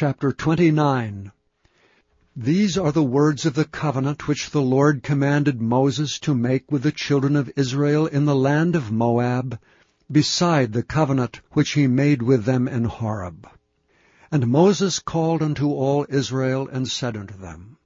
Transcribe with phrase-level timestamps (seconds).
[0.00, 1.32] Chapter 29
[2.36, 6.84] These are the words of the covenant which the Lord commanded Moses to make with
[6.84, 9.58] the children of Israel in the land of Moab,
[10.08, 13.48] beside the covenant which he made with them in Horeb.
[14.30, 17.78] And Moses called unto all Israel, and said unto them,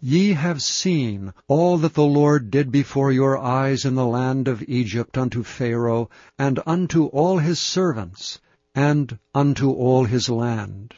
[0.00, 4.62] Ye have seen all that the Lord did before your eyes in the land of
[4.68, 8.38] Egypt unto Pharaoh, and unto all his servants,
[8.76, 10.94] and unto all his land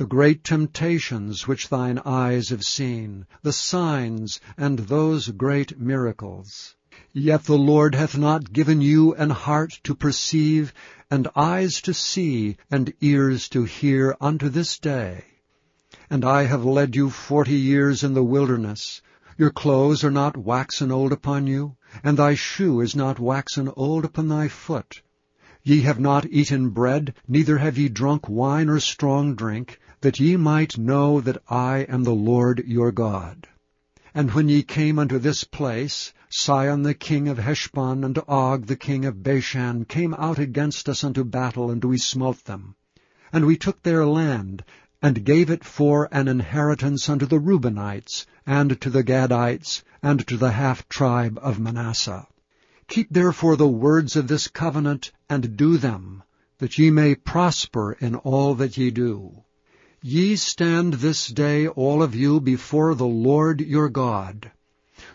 [0.00, 6.74] the great temptations which thine eyes have seen, the signs, and those great miracles.
[7.12, 10.72] Yet the Lord hath not given you an heart to perceive,
[11.10, 15.22] and eyes to see, and ears to hear unto this day.
[16.08, 19.02] And I have led you forty years in the wilderness.
[19.36, 24.06] Your clothes are not waxen old upon you, and thy shoe is not waxen old
[24.06, 25.02] upon thy foot.
[25.62, 30.36] Ye have not eaten bread, neither have ye drunk wine or strong drink, that ye
[30.36, 33.46] might know that I am the Lord your God.
[34.14, 38.76] And when ye came unto this place, Sihon the king of Heshbon and Og the
[38.76, 42.76] king of Bashan came out against us unto battle, and we smote them.
[43.32, 44.64] And we took their land,
[45.02, 50.36] and gave it for an inheritance unto the Reubenites, and to the Gadites, and to
[50.36, 52.26] the half-tribe of Manasseh.
[52.88, 56.22] Keep therefore the words of this covenant, and do them,
[56.58, 59.44] that ye may prosper in all that ye do.
[60.02, 64.50] Ye stand this day all of you before the Lord your God,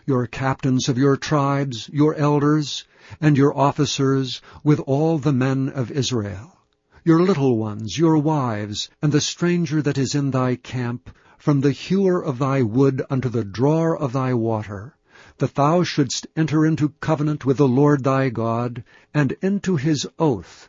[0.06, 2.84] your captains of your tribes, your elders,
[3.20, 6.56] and your officers, with all the men of Israel,
[7.02, 11.72] your little ones, your wives, and the stranger that is in thy camp, from the
[11.72, 14.96] hewer of thy wood unto the drawer of thy water,
[15.38, 20.68] that thou shouldst enter into covenant with the Lord thy God, and into his oath,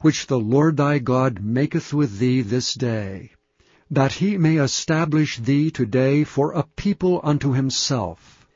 [0.00, 3.32] which the Lord thy God maketh with thee this day
[3.90, 8.46] that he may establish thee today for a people unto himself,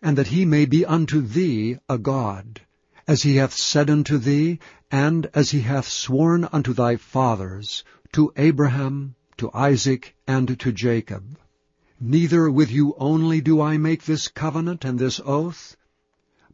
[0.00, 2.58] and that he may be unto thee a God,
[3.06, 4.58] as he hath said unto thee,
[4.90, 11.38] and as he hath sworn unto thy fathers, to Abraham, to Isaac, and to Jacob.
[12.00, 15.76] Neither with you only do I make this covenant and this oath,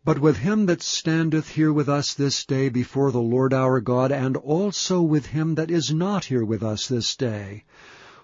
[0.04, 4.10] but with him that standeth here with us this day before the Lord our God,
[4.10, 7.64] and also with him that is not here with us this day,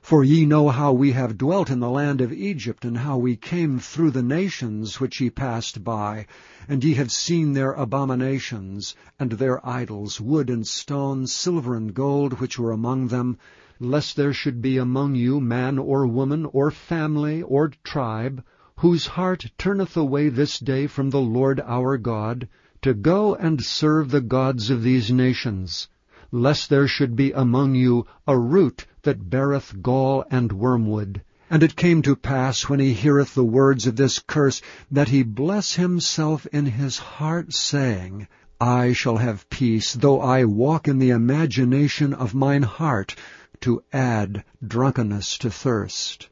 [0.04, 3.36] for ye know how we have dwelt in the land of Egypt, and how we
[3.36, 6.26] came through the nations which ye passed by,
[6.68, 12.40] and ye have seen their abominations, and their idols, wood and stone, silver and gold,
[12.40, 13.38] which were among them,
[13.78, 18.42] lest there should be among you man or woman, or family, or tribe,
[18.78, 22.48] whose heart turneth away this day from the Lord our God,
[22.80, 25.86] to go and serve the gods of these nations
[26.32, 31.22] lest there should be among you a root that beareth gall and wormwood.
[31.50, 35.22] And it came to pass, when he heareth the words of this curse, that he
[35.22, 38.26] bless himself in his heart, saying,
[38.58, 43.14] I shall have peace, though I walk in the imagination of mine heart,
[43.60, 46.28] to add drunkenness to thirst.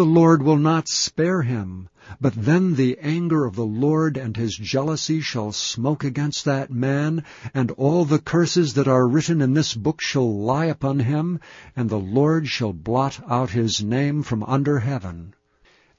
[0.00, 4.56] The Lord will not spare him, but then the anger of the Lord and his
[4.56, 7.22] jealousy shall smoke against that man,
[7.52, 11.38] and all the curses that are written in this book shall lie upon him,
[11.76, 15.34] and the Lord shall blot out his name from under heaven.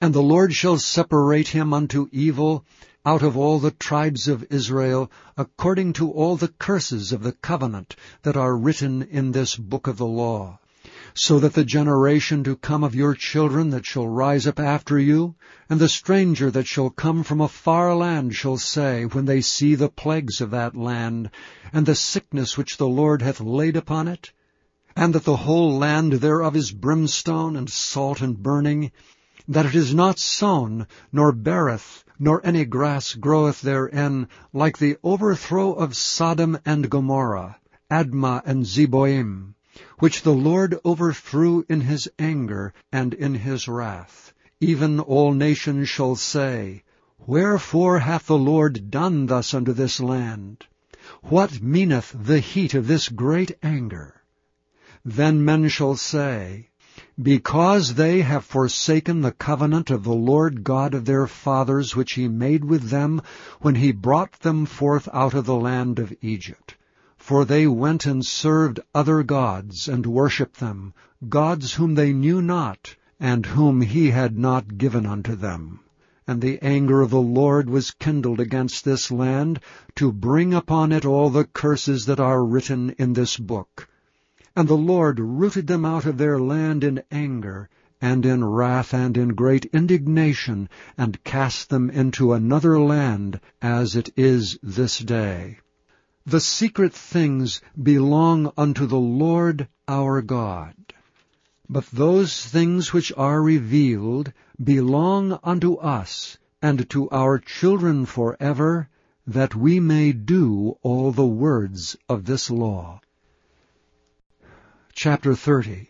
[0.01, 2.65] And the Lord shall separate him unto evil
[3.05, 7.95] out of all the tribes of Israel, according to all the curses of the covenant
[8.23, 10.57] that are written in this book of the law
[11.13, 15.35] so that the generation to come of your children that shall rise up after you,
[15.69, 19.75] and the stranger that shall come from a far land shall say, when they see
[19.75, 21.29] the plagues of that land,
[21.73, 24.31] and the sickness which the Lord hath laid upon it,
[24.95, 28.91] and that the whole land thereof is brimstone and salt and burning,
[29.47, 35.73] that it is not sown, nor beareth, nor any grass groweth therein, like the overthrow
[35.73, 37.57] of Sodom and Gomorrah,
[37.89, 39.55] Admah and Zeboim,
[40.01, 44.33] which the Lord overthrew in his anger and in his wrath.
[44.59, 46.81] Even all nations shall say,
[47.27, 50.65] Wherefore hath the Lord done thus unto this land?
[51.21, 54.23] What meaneth the heat of this great anger?
[55.05, 56.69] Then men shall say,
[57.21, 62.27] Because they have forsaken the covenant of the Lord God of their fathers which he
[62.27, 63.21] made with them
[63.59, 66.73] when he brought them forth out of the land of Egypt.
[67.23, 70.95] For they went and served other gods, and worshipped them,
[71.29, 75.81] gods whom they knew not, and whom he had not given unto them.
[76.25, 79.59] And the anger of the Lord was kindled against this land,
[79.97, 83.87] to bring upon it all the curses that are written in this book.
[84.55, 87.69] And the Lord rooted them out of their land in anger,
[88.01, 94.09] and in wrath and in great indignation, and cast them into another land, as it
[94.17, 95.59] is this day.
[96.25, 100.75] The secret things belong unto the Lord our God.
[101.67, 104.31] But those things which are revealed
[104.63, 108.87] belong unto us, and to our children forever,
[109.25, 113.01] that we may do all the words of this law.
[114.93, 115.89] Chapter 30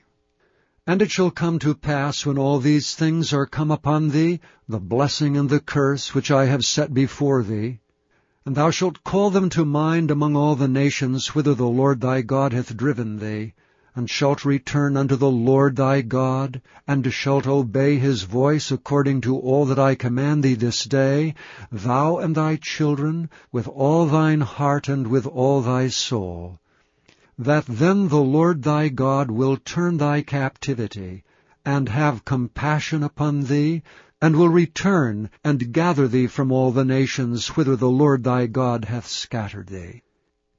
[0.88, 4.40] And it shall come to pass, when all these things are come upon thee,
[4.70, 7.80] the blessing and the curse which I have set before thee,
[8.44, 12.22] and thou shalt call them to mind among all the nations whither the Lord thy
[12.22, 13.54] God hath driven thee,
[13.96, 19.38] and shalt return unto the Lord thy God, and shalt obey his voice according to
[19.38, 21.36] all that I command thee this day,
[21.72, 26.60] thou and thy children, with all thine heart and with all thy soul,
[27.38, 31.24] that then the Lord thy God will turn thy captivity,
[31.64, 33.84] and have compassion upon thee,
[34.22, 38.86] and will return and gather thee from all the nations whither the Lord thy God
[38.86, 40.04] hath scattered thee.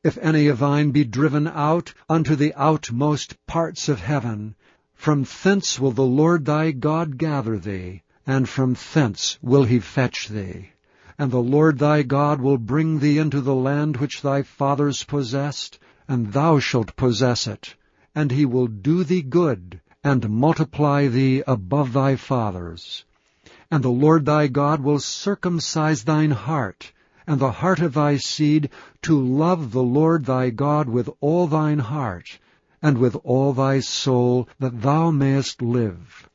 [0.02, 4.56] If any of thine be driven out unto the outmost parts of heaven,
[4.94, 10.26] from thence will the Lord thy God gather thee, and from thence will he fetch
[10.26, 10.70] thee.
[11.16, 15.78] And the Lord thy God will bring thee into the land which thy fathers possessed,
[16.08, 17.76] and thou shalt possess it,
[18.12, 23.04] and he will do thee good, and multiply thee above thy fathers.
[23.72, 26.92] And the Lord thy God will circumcise thine heart,
[27.26, 28.68] and the heart of thy seed,
[29.00, 32.38] to love the Lord thy God with all thine heart,
[32.82, 36.28] and with all thy soul, that thou mayest live.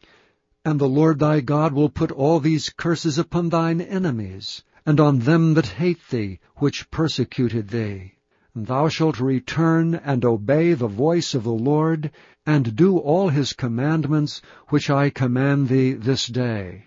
[0.65, 5.19] And the Lord thy God will put all these curses upon thine enemies, and on
[5.19, 8.15] them that hate thee, which persecuted thee.
[8.55, 12.09] And thou shalt return and obey the voice of the Lord,
[12.47, 16.86] and do all his commandments, which I command thee this day.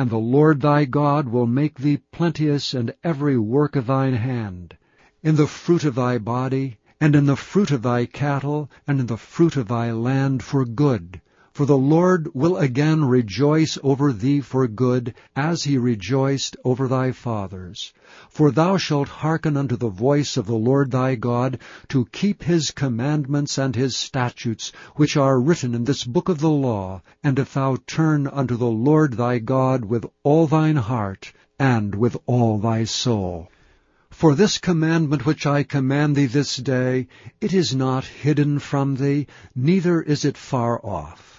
[0.00, 4.76] And the Lord thy God will make thee plenteous in every work of thine hand,
[5.24, 9.06] in the fruit of thy body, and in the fruit of thy cattle, and in
[9.06, 11.20] the fruit of thy land for good.
[11.58, 17.10] For the Lord will again rejoice over thee for good, as he rejoiced over thy
[17.10, 17.92] fathers.
[18.30, 21.58] For thou shalt hearken unto the voice of the Lord thy God,
[21.88, 26.48] to keep his commandments and his statutes, which are written in this book of the
[26.48, 31.92] law, and if thou turn unto the Lord thy God with all thine heart, and
[31.92, 33.48] with all thy soul.
[34.10, 37.08] For this commandment which I command thee this day,
[37.40, 39.26] it is not hidden from thee,
[39.56, 41.37] neither is it far off.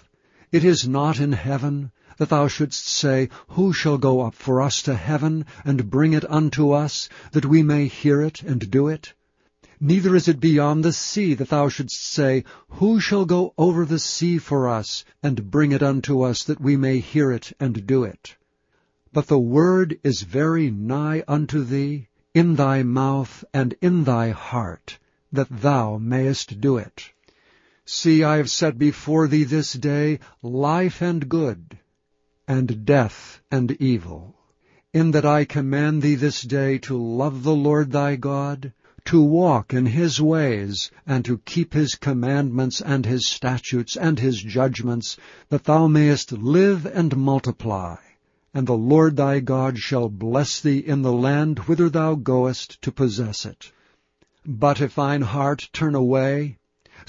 [0.51, 4.81] It is not in heaven, that thou shouldst say, Who shall go up for us
[4.81, 9.13] to heaven, and bring it unto us, that we may hear it and do it?
[9.79, 13.99] Neither is it beyond the sea, that thou shouldst say, Who shall go over the
[13.99, 18.03] sea for us, and bring it unto us, that we may hear it and do
[18.03, 18.35] it?
[19.13, 24.97] But the word is very nigh unto thee, in thy mouth and in thy heart,
[25.31, 27.11] that thou mayest do it.
[27.91, 31.79] See, I have set before thee this day life and good,
[32.47, 34.35] and death and evil,
[34.93, 38.73] in that I command thee this day to love the Lord thy God,
[39.05, 44.39] to walk in his ways, and to keep his commandments and his statutes and his
[44.39, 45.17] judgments,
[45.49, 47.95] that thou mayest live and multiply.
[48.53, 52.91] And the Lord thy God shall bless thee in the land whither thou goest to
[52.91, 53.71] possess it.
[54.45, 56.58] But if thine heart turn away,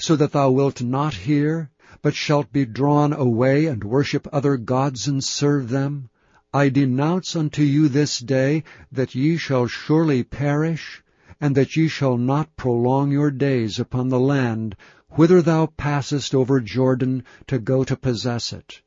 [0.01, 1.69] so that thou wilt not hear,
[2.01, 6.09] but shalt be drawn away and worship other gods and serve them,
[6.51, 11.03] I denounce unto you this day that ye shall surely perish,
[11.39, 14.75] and that ye shall not prolong your days upon the land
[15.11, 18.81] whither thou passest over Jordan to go to possess it.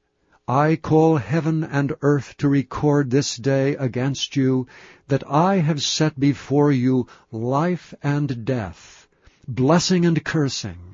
[0.48, 4.66] I call heaven and earth to record this day against you
[5.08, 9.06] that I have set before you life and death,
[9.46, 10.93] blessing and cursing.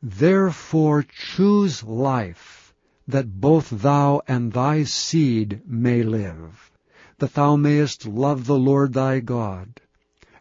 [0.00, 2.72] Therefore choose life,
[3.08, 6.70] that both thou and thy seed may live,
[7.18, 9.80] that thou mayest love the Lord thy God,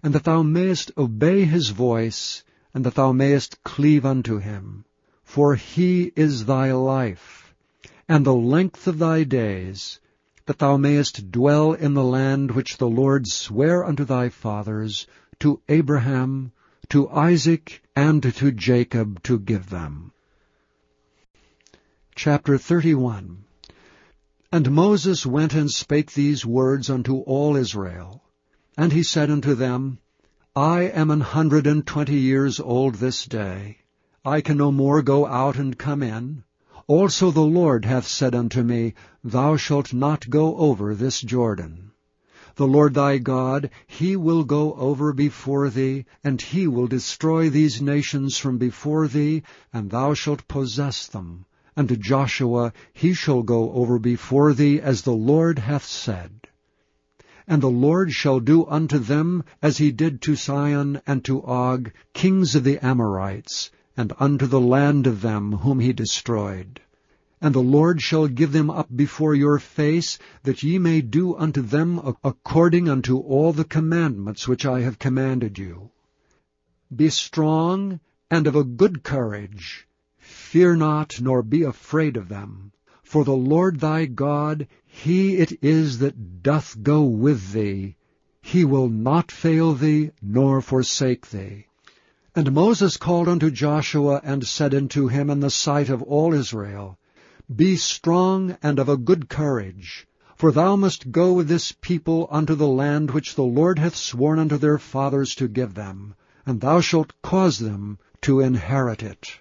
[0.04, 4.86] and that thou mayest obey his voice, and that thou mayest cleave unto him.
[5.24, 7.56] For he is thy life,
[8.08, 10.00] and the length of thy days,
[10.46, 15.08] that thou mayest dwell in the land which the Lord sware unto thy fathers,
[15.40, 16.52] to Abraham,
[16.90, 20.12] to Isaac and to Jacob to give them.
[22.16, 23.44] Chapter 31
[24.52, 28.24] And Moses went and spake these words unto all Israel.
[28.78, 30.00] And he said unto them,
[30.56, 33.80] I am an hundred and twenty years old this day.
[34.24, 36.44] I can no more go out and come in.
[36.88, 41.92] Also the Lord hath said unto me, Thou shalt not go over this Jordan.
[42.58, 47.84] The Lord thy God, he will go over before thee, and he will destroy these
[47.84, 51.46] nations from before thee, and thou shalt possess them.
[51.76, 56.48] And to Joshua, he shall go over before thee, as the Lord hath said.
[57.48, 61.92] And the Lord shall do unto them as he did to Sihon and to Og,
[62.16, 66.82] kings of the Amorites, and unto the land of them whom he destroyed.
[67.40, 71.62] And the Lord shall give them up before your face, that ye may do unto
[71.62, 75.92] them according unto all the commandments which I have commanded you.
[76.96, 78.00] Be strong
[78.32, 79.88] and of a good courage.
[80.18, 82.72] Fear not, nor be afraid of them.
[83.04, 87.98] For the Lord thy God, he it is that doth go with thee.
[88.42, 91.68] He will not fail thee, nor forsake thee.
[92.36, 96.98] And Moses called unto Joshua, and said unto him in the sight of all Israel,
[97.56, 102.56] Be strong and of a good courage, for thou must go with this people unto
[102.56, 106.14] the land which the Lord hath sworn unto their fathers to give them,
[106.46, 109.40] and thou shalt cause them to inherit it.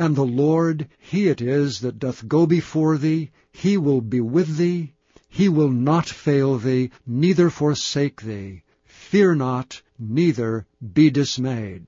[0.00, 4.56] And the Lord, He it is that doth go before thee, He will be with
[4.56, 4.92] thee,
[5.28, 8.64] He will not fail thee, neither forsake thee.
[8.84, 11.86] Fear not, neither be dismayed.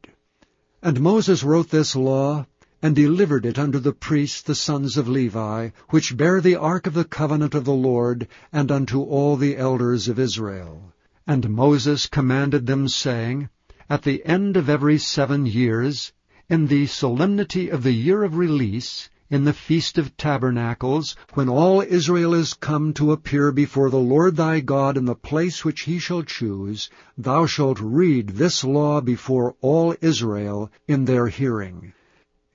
[0.81, 2.47] And Moses wrote this law,
[2.81, 6.95] and delivered it unto the priests the sons of Levi, which bear the ark of
[6.95, 10.93] the covenant of the Lord, and unto all the elders of Israel.
[11.27, 13.49] And Moses commanded them, saying,
[13.91, 16.13] At the end of every seven years,
[16.49, 21.83] in the solemnity of the year of release, in the Feast of Tabernacles, when all
[21.83, 25.99] Israel is come to appear before the Lord thy God in the place which he
[25.99, 31.93] shall choose, thou shalt read this law before all Israel in their hearing.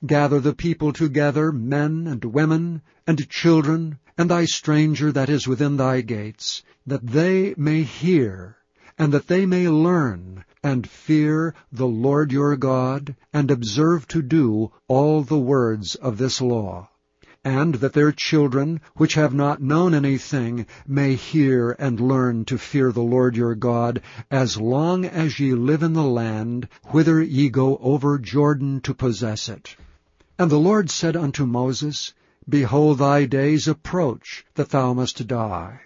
[0.06, 5.78] Gather the people together, men and women, and children, and thy stranger that is within
[5.78, 8.58] thy gates, that they may hear,
[8.98, 14.74] and that they may learn, and fear the Lord your God, and observe to do
[14.90, 16.90] all the words of this law,
[17.46, 22.92] and that their children, which have not known anything, may hear and learn to fear
[22.92, 27.78] the Lord your God, as long as ye live in the land, whither ye go
[27.78, 29.78] over Jordan to possess it.
[30.40, 32.16] And the Lord said unto Moses,
[32.50, 35.82] Behold, thy days approach, that thou must die.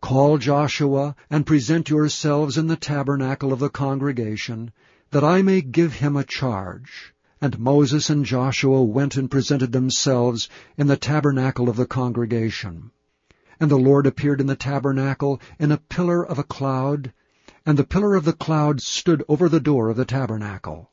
[0.00, 4.70] Call Joshua, and present yourselves in the tabernacle of the congregation,
[5.10, 7.12] that I may give him a charge.
[7.40, 12.92] And Moses and Joshua went and presented themselves in the tabernacle of the congregation.
[13.58, 17.12] And the Lord appeared in the tabernacle in a pillar of a cloud,
[17.66, 20.90] and the pillar of the cloud stood over the door of the tabernacle.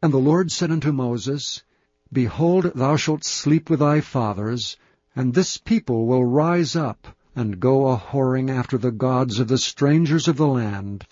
[0.00, 1.64] And the Lord said unto Moses,
[2.12, 4.76] Behold, thou shalt sleep with thy fathers,
[5.16, 10.28] and this people will rise up, and go a-whoring after the gods of the strangers
[10.28, 11.04] of the land,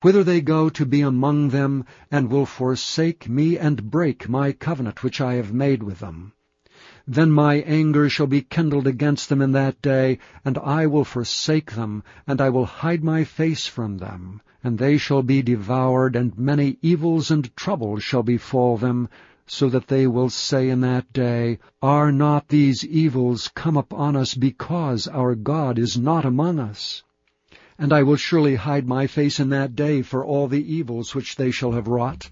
[0.00, 5.02] whither they go to be among them, and will forsake me and break my covenant
[5.02, 6.32] which I have made with them.
[7.06, 11.72] Then my anger shall be kindled against them in that day, and I will forsake
[11.72, 16.38] them, and I will hide my face from them, and they shall be devoured, and
[16.38, 19.10] many evils and troubles shall befall them,
[19.46, 24.34] so that they will say in that day, Are not these evils come upon us
[24.34, 27.02] because our God is not among us?
[27.78, 31.36] And I will surely hide my face in that day for all the evils which
[31.36, 32.30] they shall have wrought,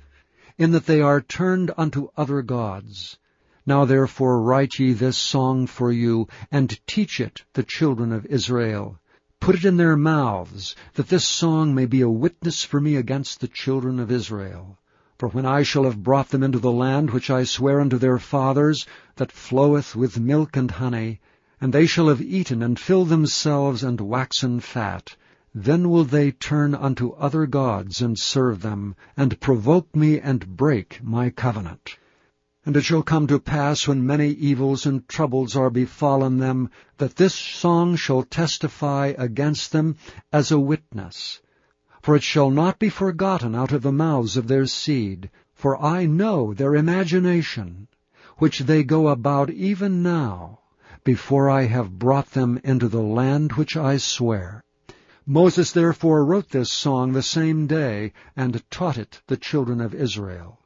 [0.57, 3.19] in that they are turned unto other gods.
[3.67, 8.99] Now therefore write ye this song for you, and teach it the children of Israel.
[9.41, 13.41] Put it in their mouths, that this song may be a witness for me against
[13.41, 14.79] the children of Israel.
[15.21, 18.19] For when I shall have brought them into the land which I swear unto their
[18.19, 18.87] fathers,
[19.17, 21.21] that floweth with milk and honey,
[21.61, 25.17] and they shall have eaten and filled themselves and waxen fat,
[25.55, 31.01] then will they turn unto other gods and serve them, and provoke me and break
[31.03, 31.99] my covenant.
[32.65, 37.17] And it shall come to pass when many evils and troubles are befallen them, that
[37.17, 39.97] this song shall testify against them
[40.33, 41.43] as a witness,
[42.03, 45.31] for it shall not be forgotten out of the mouths of their seed.
[45.55, 47.87] For I know their imagination,
[48.39, 50.61] which they go about even now,
[51.05, 54.65] before I have brought them into the land which I swear.
[55.27, 60.59] Moses therefore wrote this song the same day, and taught it the children of Israel.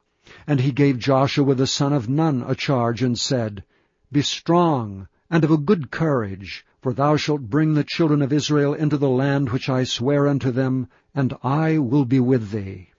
[0.47, 3.63] And he gave Joshua the son of Nun a charge, and said,
[4.11, 8.73] Be strong, and of a good courage, for thou shalt bring the children of Israel
[8.73, 12.91] into the land which I swear unto them, and I will be with thee.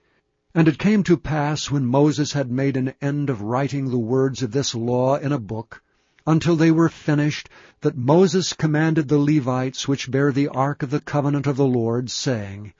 [0.53, 4.43] And it came to pass, when Moses had made an end of writing the words
[4.43, 5.81] of this law in a book,
[6.27, 7.49] until they were finished,
[7.81, 12.11] that Moses commanded the Levites which bear the ark of the covenant of the Lord,
[12.11, 12.71] saying,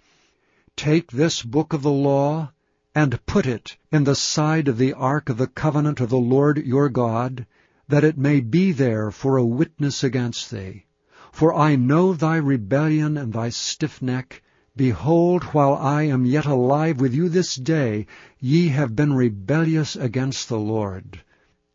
[0.76, 2.52] Take this book of the law,
[2.94, 6.60] and put it in the side of the ark of the covenant of the Lord
[6.60, 7.48] your God,
[7.90, 10.86] that it may be there for a witness against thee.
[11.32, 14.42] For I know thy rebellion and thy stiff neck,
[14.78, 18.06] Behold, while I am yet alive with you this day,
[18.40, 21.24] ye have been rebellious against the Lord.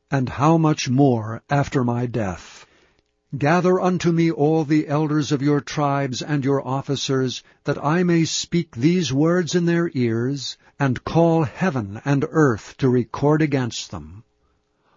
[0.09, 2.65] And how much more after my death?
[3.37, 8.25] Gather unto me all the elders of your tribes and your officers, that I may
[8.25, 14.23] speak these words in their ears, and call heaven and earth to record against them.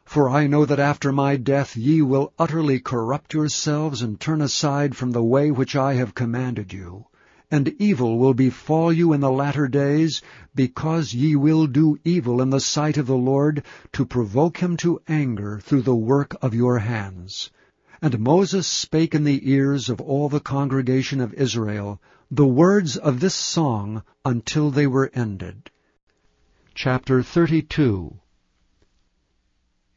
[0.05, 4.95] For I know that after my death ye will utterly corrupt yourselves and turn aside
[4.95, 7.05] from the way which I have commanded you
[7.51, 10.21] and evil will befall you in the latter days,
[10.55, 14.99] because ye will do evil in the sight of the Lord, to provoke him to
[15.07, 17.51] anger through the work of your hands.
[18.01, 23.19] And Moses spake in the ears of all the congregation of Israel the words of
[23.19, 25.69] this song until they were ended.
[26.73, 28.19] Chapter 32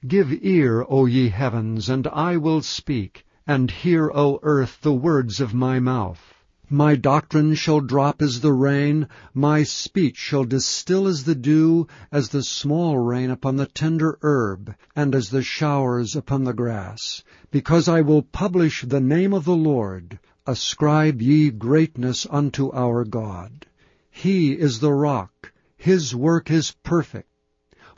[0.06, 5.40] Give ear, O ye heavens, and I will speak, and hear, O earth, the words
[5.40, 6.34] of my mouth.
[6.70, 12.28] My doctrine shall drop as the rain, my speech shall distill as the dew, as
[12.28, 17.24] the small rain upon the tender herb, and as the showers upon the grass.
[17.50, 23.66] Because I will publish the name of the Lord, ascribe ye greatness unto our God.
[24.12, 27.27] He is the rock, his work is perfect.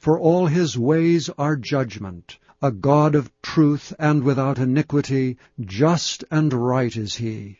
[0.00, 6.54] For all his ways are judgment, a God of truth and without iniquity, just and
[6.54, 7.58] right is he.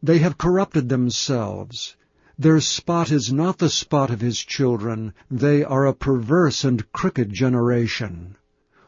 [0.00, 1.96] They have corrupted themselves.
[2.38, 5.12] Their spot is not the spot of his children.
[5.28, 8.36] They are a perverse and crooked generation.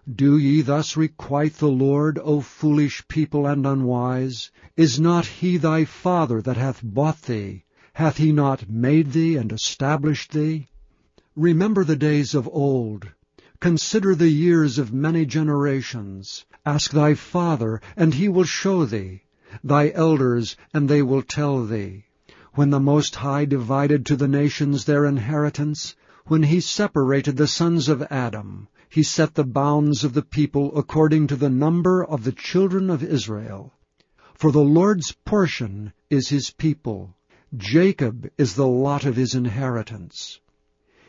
[0.08, 4.52] Do ye thus requite the Lord, O foolish people and unwise?
[4.76, 7.64] Is not he thy father that hath bought thee?
[7.94, 10.68] Hath he not made thee and established thee?
[11.37, 13.09] Remember the days of old.
[13.59, 16.44] Consider the years of many generations.
[16.64, 19.23] Ask thy father, and he will show thee
[19.64, 22.05] thy elders, and they will tell thee.
[22.53, 27.88] When the Most High divided to the nations their inheritance, when he separated the sons
[27.88, 32.33] of Adam, he set the bounds of the people according to the number of the
[32.33, 33.73] children of Israel.
[34.35, 37.16] For the Lord's portion is his people.
[37.57, 40.40] Jacob is the lot of his inheritance.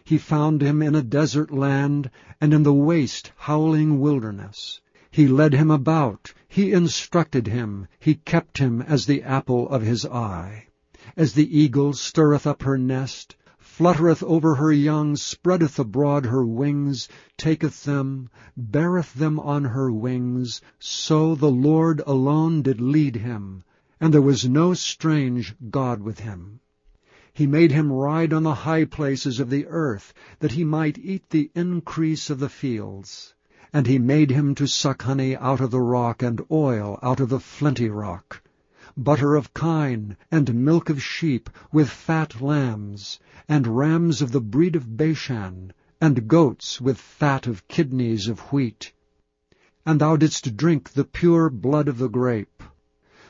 [0.07, 4.79] He found him in a desert land and in the waste howling wilderness.
[5.09, 10.05] He led him about, he instructed him, he kept him as the apple of his
[10.05, 10.67] eye.
[11.17, 17.09] As the eagle stirreth up her nest, fluttereth over her young, spreadeth abroad her wings,
[17.35, 23.63] taketh them, beareth them on her wings, so the Lord alone did lead him,
[23.99, 26.59] and there was no strange God with him.
[27.37, 31.31] He made him ride on the high places of the earth, that he might eat
[31.31, 33.33] the increase of the fields.
[33.73, 37.27] And he made him to suck honey out of the rock, and oil out of
[37.27, 38.41] the flinty rock,
[38.95, 43.19] butter of kine, and milk of sheep, with fat lambs,
[43.49, 48.93] and rams of the breed of Bashan, and goats with fat of kidneys of wheat.
[49.85, 52.63] And thou didst drink the pure blood of the grape.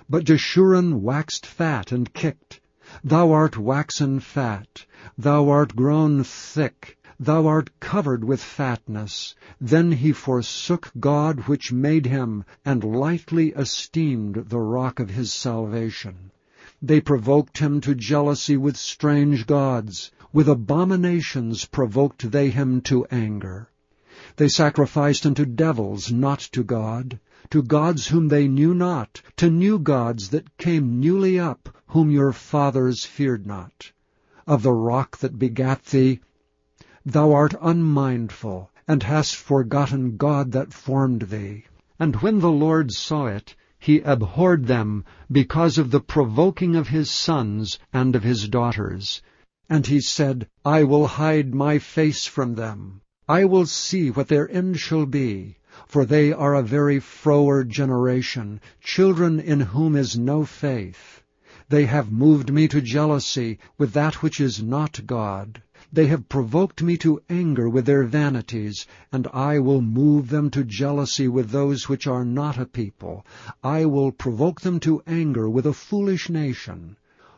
[0.07, 2.61] But Jeshurun waxed fat and kicked.
[3.03, 4.85] Thou art waxen fat,
[5.17, 9.35] thou art grown thick, Thou art covered with fatness.
[9.59, 16.31] Then he forsook God which made him, and lightly esteemed the rock of his salvation.
[16.81, 20.09] They provoked him to jealousy with strange gods.
[20.31, 23.67] With abominations provoked they him to anger.
[24.37, 27.19] They sacrificed unto devils, not to God,
[27.51, 32.33] to gods whom they knew not, to new gods that came newly up, whom your
[32.33, 33.91] fathers feared not.
[34.47, 36.21] Of the rock that begat thee,
[37.05, 41.65] Thou art unmindful, and hast forgotten God that formed thee.
[41.99, 47.11] And when the Lord saw it, he abhorred them because of the provoking of his
[47.11, 49.21] sons and of his daughters.
[49.69, 53.01] And he said, I will hide my face from them.
[53.27, 55.57] I will see what their end shall be.
[55.87, 61.21] For they are a very froward generation, children in whom is no faith.
[61.67, 65.61] They have moved me to jealousy with that which is not God.
[65.91, 70.63] They have provoked me to anger with their vanities, and I will move them to
[70.63, 73.25] jealousy with those which are not a people.
[73.61, 76.95] I will provoke them to anger with a foolish nation.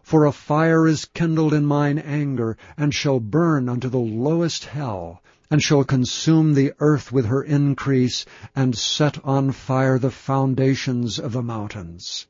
[0.07, 5.21] For a fire is kindled in mine anger, and shall burn unto the lowest hell,
[5.51, 11.33] and shall consume the earth with her increase, and set on fire the foundations of
[11.33, 12.25] the mountains.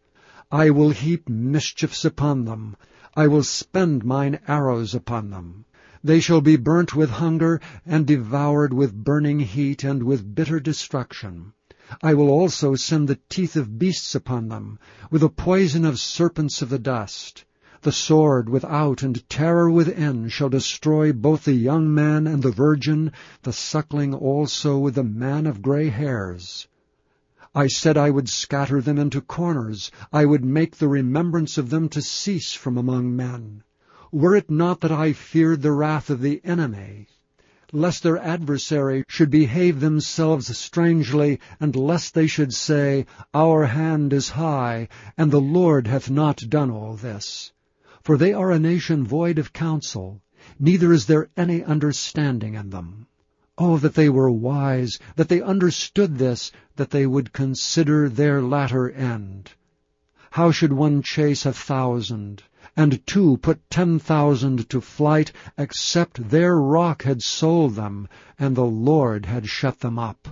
[0.51, 2.77] I will heap mischiefs upon them,
[3.15, 5.65] I will spend mine arrows upon them.
[6.03, 11.53] They shall be burnt with hunger, and devoured with burning heat, and with bitter destruction.
[12.01, 14.79] I will also send the teeth of beasts upon them,
[15.11, 17.45] with the poison of serpents of the dust.
[17.83, 23.11] The sword without and terror within shall destroy both the young man and the virgin,
[23.43, 26.67] the suckling also with the man of grey hairs.
[27.53, 31.87] I said I would scatter them into corners, I would make the remembrance of them
[31.89, 33.63] to cease from among men
[34.11, 37.07] were it not that I feared the wrath of the enemy,
[37.71, 44.29] lest their adversary should behave themselves strangely, and lest they should say, Our hand is
[44.29, 47.53] high, and the Lord hath not done all this.
[48.07, 50.21] For they are a nation void of counsel,
[50.57, 53.07] neither is there any understanding in them.
[53.57, 58.89] Oh, that they were wise, that they understood this, that they would consider their latter
[58.89, 59.51] end.
[60.31, 62.43] How should one chase a thousand,
[62.77, 68.07] and two put ten thousand to flight, except their rock had sold them,
[68.39, 70.29] and the Lord had shut them up.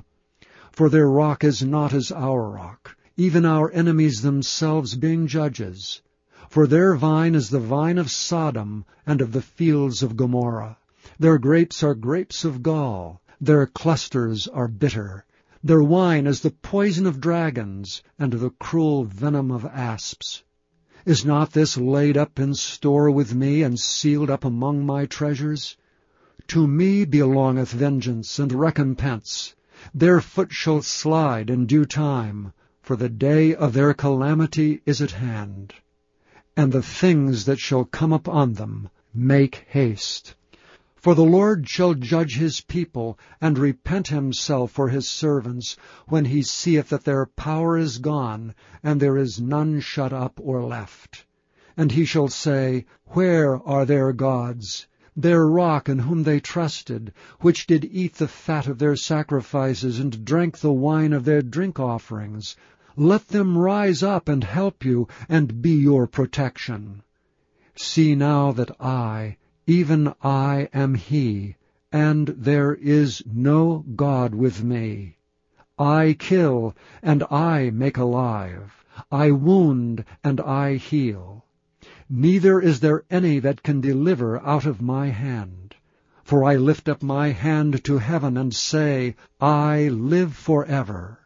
[0.71, 6.01] For their rock is not as our rock, even our enemies themselves being judges.
[6.47, 10.77] For their vine is the vine of Sodom, and of the fields of Gomorrah.
[11.17, 15.25] Their grapes are grapes of gall, their clusters are bitter.
[15.63, 20.43] Their wine is the poison of dragons, and the cruel venom of asps.
[21.03, 25.75] Is not this laid up in store with me, and sealed up among my treasures?
[26.49, 29.55] To me belongeth vengeance and recompense.
[29.95, 32.53] Their foot shall slide in due time,
[32.83, 35.73] for the day of their calamity is at hand.
[36.57, 40.35] And the things that shall come upon them make haste.
[40.95, 46.41] For the Lord shall judge his people, and repent himself for his servants, when he
[46.41, 51.25] seeth that their power is gone, and there is none shut up or left.
[51.77, 54.87] And he shall say, Where are their gods?
[55.15, 60.25] Their rock in whom they trusted, which did eat the fat of their sacrifices, and
[60.25, 62.55] drank the wine of their drink offerings.
[62.97, 67.03] Let them rise up and help you, and be your protection.
[67.75, 69.35] See now that I,
[69.67, 71.57] even I am he,
[71.91, 75.17] and there is no God with me.
[75.77, 78.85] I kill, and I make alive.
[79.11, 81.43] I wound, and I heal.
[82.09, 85.75] Neither is there any that can deliver out of my hand.
[86.23, 91.19] For I lift up my hand to heaven, and say, I live for ever.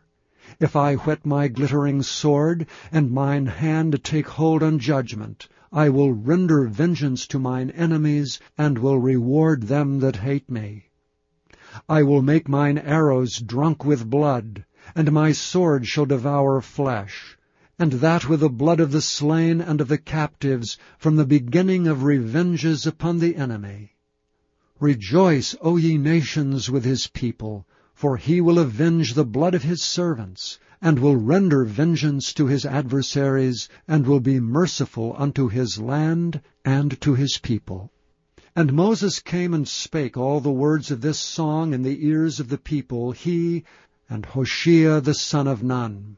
[0.61, 6.11] If I whet my glittering sword, and mine hand take hold on judgment, I will
[6.11, 10.89] render vengeance to mine enemies, and will reward them that hate me.
[11.87, 17.37] I will make mine arrows drunk with blood, and my sword shall devour flesh,
[17.79, 21.87] and that with the blood of the slain and of the captives, from the beginning
[21.87, 23.93] of revenges upon the enemy.
[24.81, 27.65] Rejoice, O ye nations, with his people,
[27.99, 32.65] for he will avenge the blood of his servants, and will render vengeance to his
[32.65, 37.91] adversaries, and will be merciful unto his land and to his people.
[38.55, 42.47] And Moses came and spake all the words of this song in the ears of
[42.47, 43.65] the people, he
[44.09, 46.15] and Hoshea the son of Nun.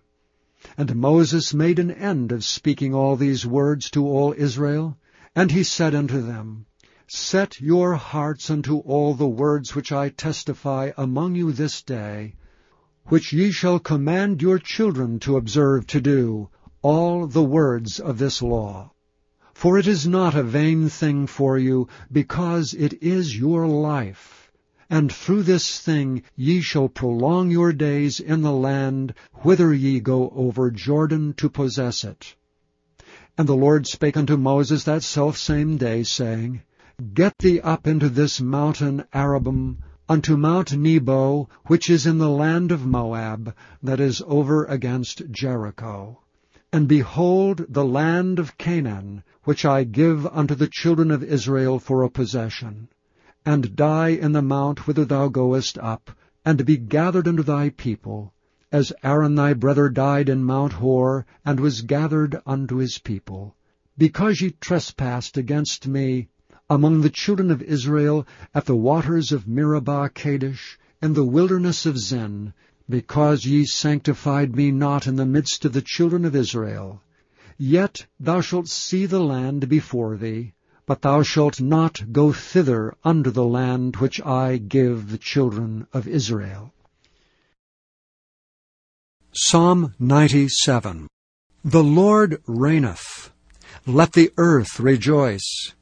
[0.78, 5.00] And Moses made an end of speaking all these words to all Israel,
[5.36, 6.68] and he said unto them,
[7.14, 12.36] Set your hearts unto all the words which I testify among you this day,
[13.08, 16.48] which ye shall command your children to observe to do,
[16.82, 18.94] all the words of this law.
[19.54, 24.50] For it is not a vain thing for you, because it is your life.
[24.90, 30.30] And through this thing ye shall prolong your days in the land whither ye go
[30.34, 32.38] over Jordan to possess it.
[33.38, 36.62] And the Lord spake unto Moses that selfsame day, saying,
[37.16, 42.72] Get thee up into this mountain Abarim, unto Mount Nebo, which is in the land
[42.72, 46.20] of Moab, that is over against Jericho.
[46.72, 52.04] And behold the land of Canaan, which I give unto the children of Israel for
[52.04, 52.88] a possession.
[53.44, 56.12] And die in the mount whither thou goest up,
[56.46, 58.32] and be gathered unto thy people,
[58.72, 63.56] as Aaron thy brother died in Mount Hor, and was gathered unto his people.
[63.98, 66.28] Because ye trespassed against me,
[66.72, 71.98] among the children of Israel at the waters of Meribah Kadesh, in the wilderness of
[71.98, 72.54] Zin,
[72.90, 77.02] because ye sanctified me not in the midst of the children of Israel.
[77.58, 80.54] Yet thou shalt see the land before thee,
[80.86, 86.08] but thou shalt not go thither unto the land which I give the children of
[86.08, 86.74] Israel.
[89.34, 91.10] Psalm 97
[91.66, 93.34] The Lord reigneth.
[93.86, 95.74] Let the earth rejoice.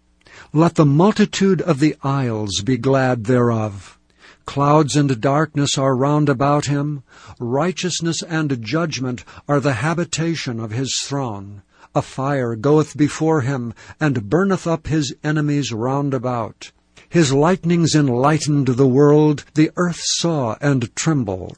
[0.53, 3.97] Let the multitude of the isles be glad thereof.
[4.45, 7.03] Clouds and darkness are round about him.
[7.39, 11.61] Righteousness and judgment are the habitation of his throne.
[11.93, 16.71] A fire goeth before him, and burneth up his enemies round about.
[17.09, 21.57] His lightnings enlightened the world, the earth saw and trembled.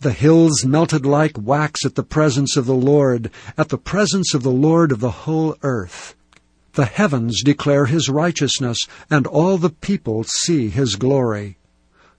[0.00, 4.42] The hills melted like wax at the presence of the Lord, at the presence of
[4.42, 6.14] the Lord of the whole earth.
[6.74, 8.78] The heavens declare his righteousness,
[9.10, 11.58] and all the people see his glory.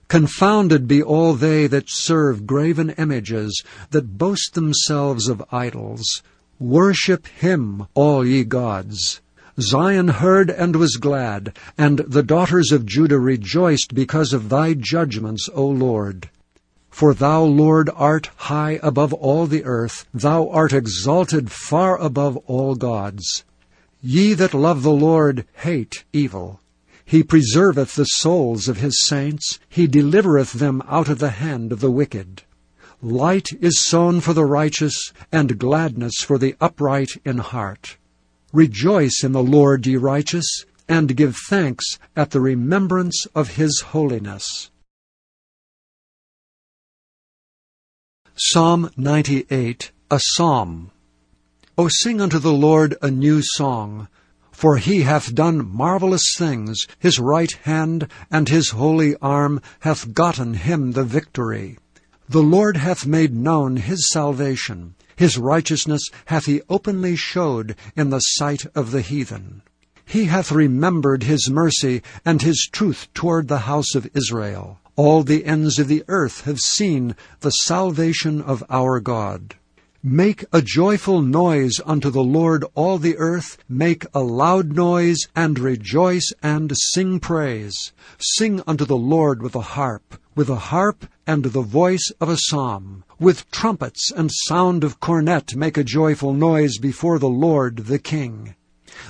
[0.09, 6.21] Confounded be all they that serve graven images, that boast themselves of idols.
[6.59, 9.21] Worship him, all ye gods.
[9.59, 15.49] Zion heard and was glad, and the daughters of Judah rejoiced because of thy judgments,
[15.53, 16.29] O Lord.
[16.91, 22.75] For thou, Lord, art high above all the earth, thou art exalted far above all
[22.75, 23.43] gods.
[24.05, 26.59] Ye that love the Lord hate evil.
[27.05, 31.79] He preserveth the souls of his saints, he delivereth them out of the hand of
[31.79, 32.43] the wicked.
[33.01, 37.95] Light is sown for the righteous, and gladness for the upright in heart.
[38.51, 44.69] Rejoice in the Lord, ye righteous, and give thanks at the remembrance of his holiness.
[48.35, 50.91] Psalm 98, a psalm.
[51.75, 54.07] O sing unto the Lord a new song,
[54.51, 60.53] for he hath done marvelous things, his right hand and his holy arm hath gotten
[60.53, 61.79] him the victory.
[62.29, 64.93] The Lord hath made known his salvation.
[65.15, 69.63] His righteousness hath he openly showed in the sight of the heathen.
[70.05, 74.79] He hath remembered his mercy and his truth toward the house of Israel.
[74.95, 79.55] All the ends of the earth have seen the salvation of our God.
[80.05, 83.57] Make a joyful noise unto the Lord, all the earth.
[83.69, 87.93] Make a loud noise, and rejoice, and sing praise.
[88.19, 92.37] Sing unto the Lord with a harp with a harp and the voice of a
[92.37, 93.03] psalm.
[93.19, 98.55] With trumpets and sound of cornet make a joyful noise before the Lord the King.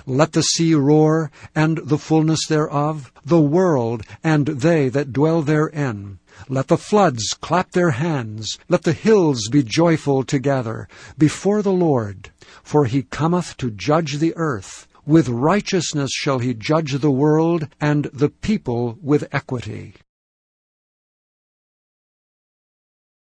[0.06, 6.20] Let the sea roar, and the fullness thereof, the world, and they that dwell therein.
[6.50, 10.88] Let the floods clap their hands, let the hills be joyful together,
[11.18, 12.32] before the Lord.
[12.64, 14.88] For he cometh to judge the earth.
[15.06, 19.96] With righteousness shall he judge the world, and the people with equity.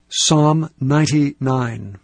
[0.08, 1.98] Psalm 99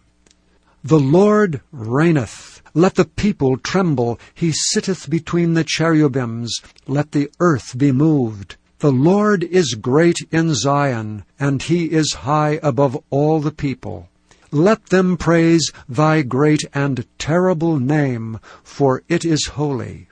[0.85, 2.61] The Lord reigneth.
[2.75, 4.19] Let the people tremble.
[4.35, 6.61] He sitteth between the cherubims.
[6.85, 8.57] Let the earth be moved.
[8.77, 14.09] The Lord is great in Zion, and he is high above all the people.
[14.51, 20.09] Let them praise thy great and terrible name, for it is holy.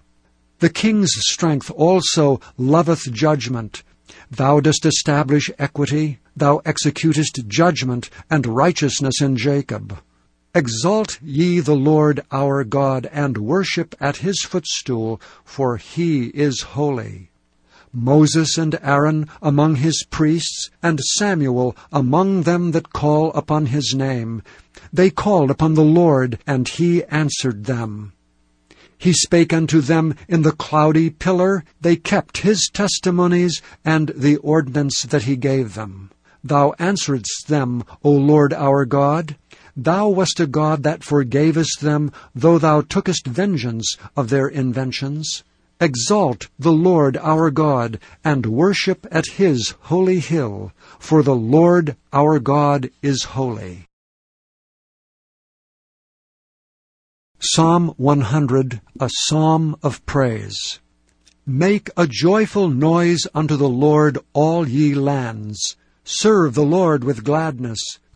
[0.58, 3.84] The king's strength also loveth judgment.
[4.32, 6.18] Thou dost establish equity.
[6.36, 10.00] Thou executest judgment and righteousness in Jacob.
[10.56, 17.32] Exalt ye the Lord our God, and worship at his footstool, for he is holy.
[17.92, 24.44] Moses and Aaron among his priests, and Samuel among them that call upon his name.
[24.92, 28.14] They called upon the Lord, and he answered them.
[28.96, 31.64] He spake unto them in the cloudy pillar.
[31.82, 36.12] They kept his testimonies and the ordinance that he gave them.
[36.44, 39.36] Thou answeredst them, O Lord our God.
[39.76, 45.44] Thou wast a God that forgavest them, though thou tookest vengeance of their inventions.
[45.82, 52.40] Exalt the Lord our God, and worship at his holy hill, for the Lord our
[52.40, 53.88] God is holy.
[57.40, 60.80] Psalm 100, a psalm of praise.
[61.46, 65.76] Make a joyful noise unto the Lord, all ye lands.
[66.06, 68.00] Serve the Lord with gladness.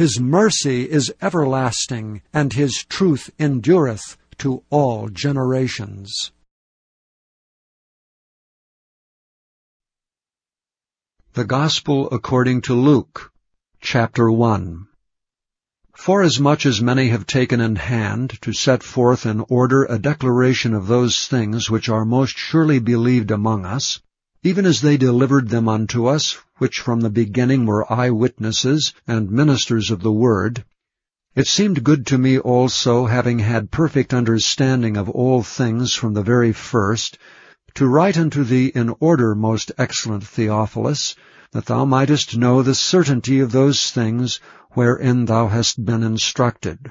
[0.00, 6.32] his mercy is everlasting, and his truth endureth to all generations.
[11.34, 13.30] The Gospel according to Luke,
[13.82, 14.88] chapter 1.
[15.94, 20.86] Forasmuch as many have taken in hand to set forth in order a declaration of
[20.86, 24.00] those things which are most surely believed among us,
[24.42, 29.90] even as they delivered them unto us, which from the beginning were eyewitnesses and ministers
[29.90, 30.64] of the word,
[31.34, 36.22] it seemed good to me also, having had perfect understanding of all things from the
[36.22, 37.18] very first,
[37.74, 41.14] to write unto thee in order, most excellent Theophilus,
[41.52, 46.90] that thou mightest know the certainty of those things wherein thou hast been instructed.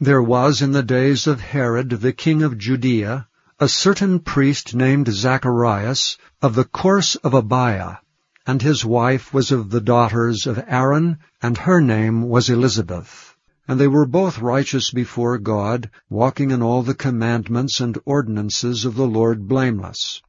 [0.00, 3.27] There was in the days of Herod the king of Judea
[3.60, 7.98] a certain priest named Zacharias of the course of Abia,
[8.46, 13.34] and his wife was of the daughters of Aaron, and her name was Elizabeth.
[13.66, 18.94] And they were both righteous before God, walking in all the commandments and ordinances of
[18.94, 20.22] the Lord blameless.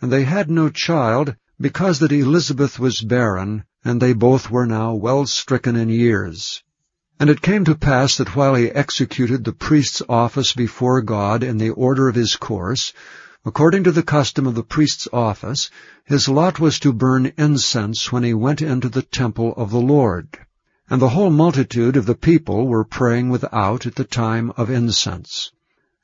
[0.00, 4.94] And they had no child, because that Elizabeth was barren, and they both were now
[4.94, 6.62] well stricken in years.
[7.18, 11.56] And it came to pass that while he executed the priest's office before God in
[11.56, 12.92] the order of his course,
[13.42, 15.70] according to the custom of the priest's office,
[16.04, 20.28] his lot was to burn incense when he went into the temple of the Lord.
[20.90, 25.52] And the whole multitude of the people were praying without at the time of incense.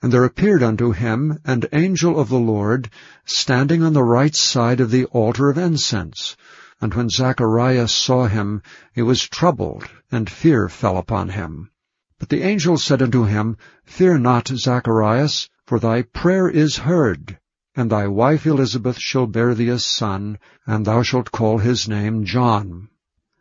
[0.00, 2.88] And there appeared unto him an angel of the Lord,
[3.26, 6.36] standing on the right side of the altar of incense.
[6.82, 8.60] And when Zacharias saw him,
[8.92, 11.70] he was troubled, and fear fell upon him.
[12.18, 17.38] But the angel said unto him, Fear not, Zacharias, for thy prayer is heard,
[17.76, 22.24] and thy wife Elizabeth shall bear thee a son, and thou shalt call his name
[22.24, 22.88] John.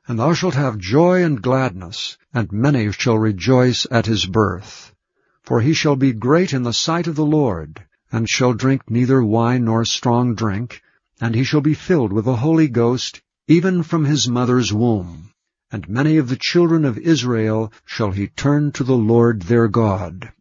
[0.07, 4.93] And thou shalt have joy and gladness, and many shall rejoice at his birth.
[5.41, 9.23] For he shall be great in the sight of the Lord, and shall drink neither
[9.23, 10.83] wine nor strong drink,
[11.19, 15.29] and he shall be filled with the Holy Ghost, even from his mother's womb.
[15.73, 20.31] And many of the children of Israel shall he turn to the Lord their God.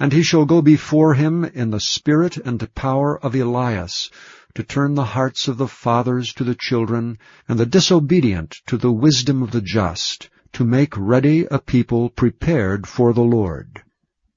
[0.00, 4.10] And he shall go before him in the spirit and the power of Elias,
[4.54, 8.90] to turn the hearts of the fathers to the children, and the disobedient to the
[8.90, 13.82] wisdom of the just, to make ready a people prepared for the Lord.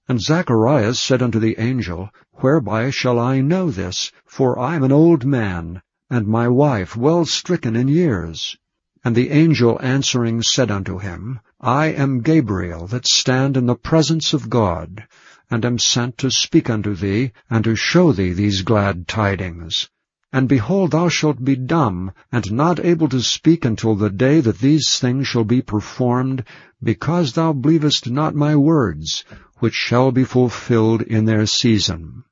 [0.10, 4.12] And Zacharias said unto the angel, Whereby shall I know this?
[4.26, 8.58] For I am an old man, and my wife well stricken in years.
[9.04, 14.34] And the angel answering said unto him, I am Gabriel, that stand in the presence
[14.34, 15.08] of God,
[15.50, 19.90] and am sent to speak unto thee, and to show thee these glad tidings.
[20.32, 24.60] And behold, thou shalt be dumb, and not able to speak until the day that
[24.60, 26.44] these things shall be performed,
[26.84, 29.24] because thou believest not my words,
[29.60, 32.24] which shall be fulfilled in their season.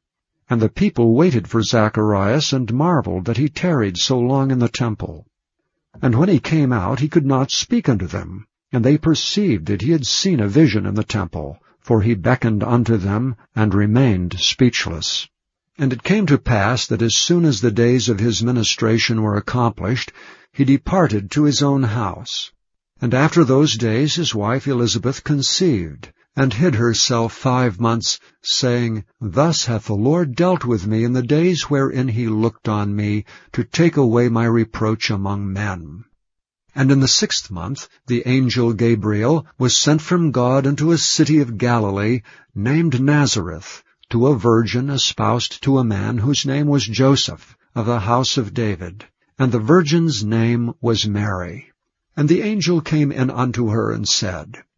[0.50, 4.70] And the people waited for Zacharias, and marveled that he tarried so long in the
[4.70, 5.28] temple.
[6.02, 9.82] And when he came out, he could not speak unto them, and they perceived that
[9.82, 14.40] he had seen a vision in the temple, for he beckoned unto them, and remained
[14.40, 15.28] speechless.
[15.78, 19.36] And it came to pass that as soon as the days of his ministration were
[19.36, 20.12] accomplished,
[20.52, 22.52] he departed to his own house.
[23.00, 29.65] And after those days his wife Elizabeth conceived, and hid herself five months, saying, Thus
[29.65, 33.63] hath the Lord dealt with me in the days wherein he looked on me, to
[33.63, 36.04] take away my reproach among men.
[36.76, 41.39] And in the sixth month the angel Gabriel was sent from God into a city
[41.39, 42.21] of Galilee,
[42.54, 48.02] named Nazareth, to a virgin espoused to a man whose name was Joseph, of the
[48.02, 49.06] house of David,
[49.39, 51.71] and the virgin's name was Mary.
[52.15, 54.63] And the angel came in unto her and said,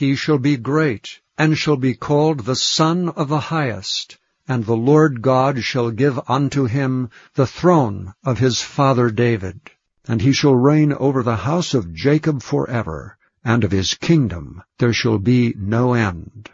[0.00, 4.16] He shall be great, and shall be called the Son of the Highest.
[4.48, 9.60] And the Lord God shall give unto him the throne of his father David.
[10.08, 14.94] And he shall reign over the house of Jacob forever, and of his kingdom there
[14.94, 16.48] shall be no end.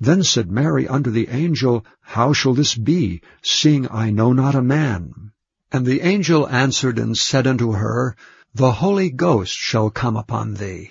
[0.00, 4.60] Then said Mary unto the angel, How shall this be, seeing I know not a
[4.60, 5.30] man?
[5.70, 8.16] And the angel answered and said unto her,
[8.52, 10.90] The Holy Ghost shall come upon thee,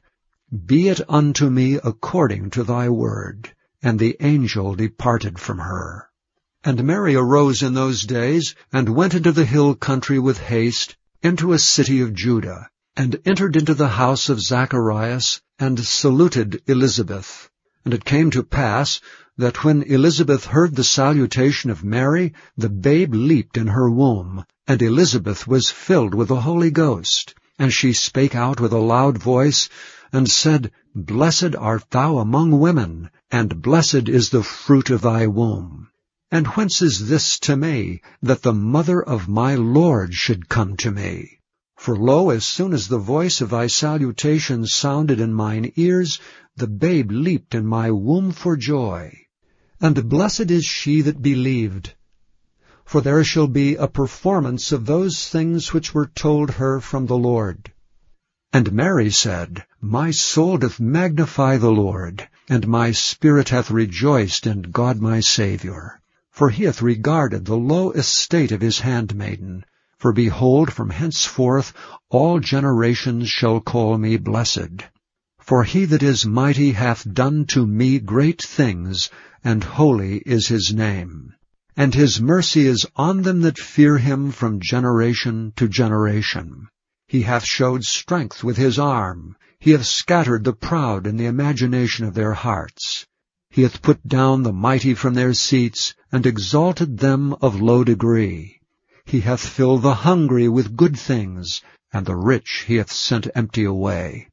[0.65, 3.53] Be it unto me according to thy word.
[3.81, 6.09] And the angel departed from her.
[6.63, 11.53] And Mary arose in those days, and went into the hill country with haste, into
[11.53, 17.49] a city of Judah, and entered into the house of Zacharias, and saluted Elizabeth.
[17.85, 18.99] And it came to pass,
[19.37, 24.81] that when Elizabeth heard the salutation of Mary, the babe leaped in her womb, and
[24.81, 27.35] Elizabeth was filled with the Holy Ghost.
[27.57, 29.69] And she spake out with a loud voice,
[30.13, 35.87] and said, Blessed art thou among women, and blessed is the fruit of thy womb.
[36.29, 40.91] And whence is this to me, that the mother of my Lord should come to
[40.91, 41.39] me?
[41.77, 46.19] For lo, as soon as the voice of thy salutation sounded in mine ears,
[46.55, 49.17] the babe leaped in my womb for joy.
[49.79, 51.95] And blessed is she that believed,
[52.85, 57.17] for there shall be a performance of those things which were told her from the
[57.17, 57.71] Lord.
[58.53, 64.63] And Mary said, My soul doth magnify the Lord, and my spirit hath rejoiced in
[64.63, 69.65] God my Saviour for he hath regarded the low estate of his handmaiden.
[69.97, 71.73] For behold, from henceforth
[72.09, 74.85] all generations shall call me blessed.
[75.39, 79.09] For he that is mighty hath done to me great things,
[79.43, 81.33] and holy is his name.
[81.75, 86.69] And his mercy is on them that fear him from generation to generation.
[87.11, 89.35] He hath showed strength with his arm.
[89.59, 93.05] He hath scattered the proud in the imagination of their hearts.
[93.49, 98.61] He hath put down the mighty from their seats, and exalted them of low degree.
[99.03, 103.65] He hath filled the hungry with good things, and the rich he hath sent empty
[103.65, 104.29] away.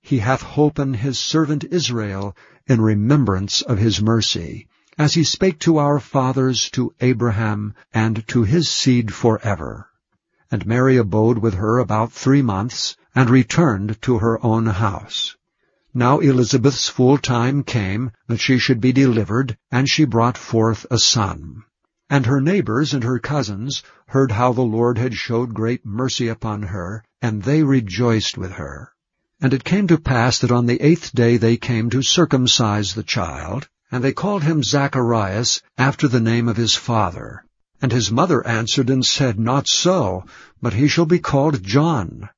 [0.00, 2.34] He hath holpen his servant Israel
[2.66, 8.44] in remembrance of his mercy, as he spake to our fathers, to Abraham, and to
[8.44, 9.90] his seed forever.
[10.52, 15.34] And Mary abode with her about three months, and returned to her own house.
[15.94, 20.98] Now Elizabeth's full time came, that she should be delivered, and she brought forth a
[20.98, 21.62] son.
[22.10, 26.64] And her neighbors and her cousins heard how the Lord had showed great mercy upon
[26.64, 28.92] her, and they rejoiced with her.
[29.40, 33.02] And it came to pass that on the eighth day they came to circumcise the
[33.02, 37.42] child, and they called him Zacharias, after the name of his father.
[37.82, 40.24] And his mother answered and said, Not so,
[40.62, 42.28] but he shall be called John.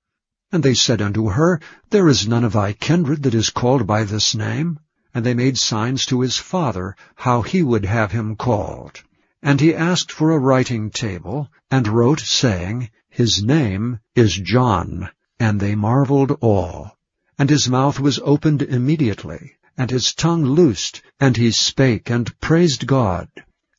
[0.50, 4.04] And they said unto her, There is none of thy kindred that is called by
[4.04, 4.78] this name.
[5.12, 9.02] And they made signs to his father, how he would have him called.
[9.42, 15.10] And he asked for a writing table, and wrote, saying, His name is John.
[15.38, 16.96] And they marveled all.
[17.38, 22.86] And his mouth was opened immediately, and his tongue loosed, and he spake, and praised
[22.86, 23.28] God.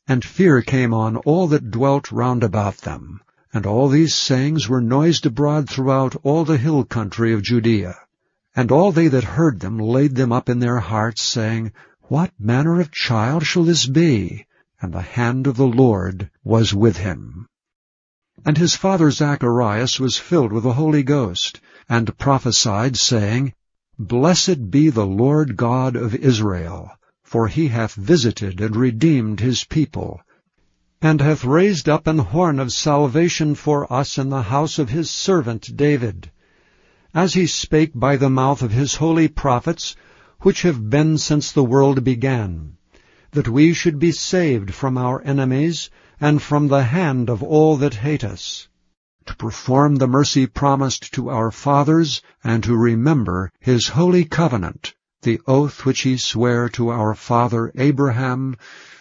[0.08, 3.20] And fear came on all that dwelt round about them.
[3.52, 7.96] And all these sayings were noised abroad throughout all the hill country of Judea.
[8.54, 12.80] And all they that heard them laid them up in their hearts, saying, What manner
[12.80, 14.46] of child shall this be?
[14.80, 17.48] And the hand of the Lord was with him.
[18.44, 23.54] And his father Zacharias was filled with the Holy Ghost, and prophesied, saying,
[23.98, 26.90] Blessed be the Lord God of Israel,
[27.36, 30.22] for he hath visited and redeemed his people,
[31.02, 35.10] and hath raised up an horn of salvation for us in the house of his
[35.10, 36.30] servant David,
[37.12, 39.94] as he spake by the mouth of his holy prophets,
[40.40, 42.78] which have been since the world began,
[43.32, 47.96] that we should be saved from our enemies, and from the hand of all that
[47.96, 48.66] hate us,
[49.26, 54.94] to perform the mercy promised to our fathers, and to remember his holy covenant,
[55.26, 58.56] the oath which he sware to our father Abraham,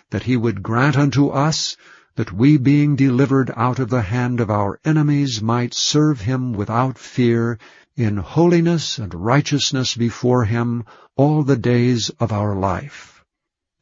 [0.10, 1.78] that he would grant unto us,
[2.16, 6.98] that we being delivered out of the hand of our enemies might serve him without
[6.98, 7.60] fear,
[7.96, 10.84] in holiness and righteousness before him
[11.16, 13.24] all the days of our life.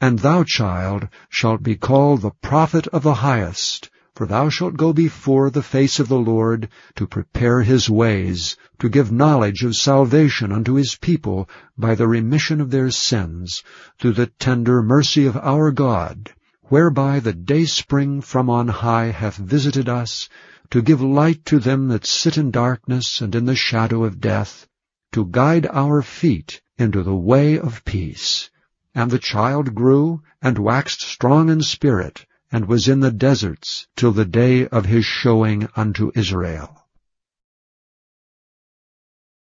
[0.02, 4.93] And thou, child, shalt be called the prophet of the highest, for thou shalt go
[4.93, 10.51] before the face of the Lord to prepare his ways, to give knowledge of salvation
[10.51, 11.49] unto his people
[11.80, 13.64] by the remission of their sins,
[13.99, 16.32] through the tender mercy of our God,
[16.66, 20.30] whereby the dayspring from on high hath visited us,
[20.70, 24.68] to give light to them that sit in darkness and in the shadow of death,
[25.11, 28.51] to guide our feet into the way of peace.
[28.93, 34.12] And the child grew, and waxed strong in spirit, and was in the deserts till
[34.12, 36.82] the day of his showing unto Israel.